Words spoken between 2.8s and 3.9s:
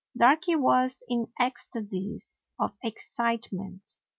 excitement.